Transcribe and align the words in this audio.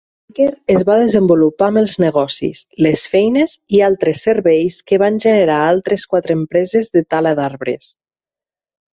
Walker 0.35 0.53
es 0.75 0.83
va 0.85 0.93
desenvolupar 0.99 1.65
amb 1.71 1.79
els 1.81 1.91
negocis, 2.03 2.61
les 2.85 3.03
feines 3.11 3.53
i 3.79 3.81
altres 3.87 4.23
serveis 4.27 4.77
que 4.91 4.99
van 5.03 5.19
generar 5.25 5.59
altres 5.65 6.07
quatre 6.15 6.37
empreses 6.39 6.89
de 6.99 7.05
tala 7.15 7.35
d'arbres. 7.41 7.93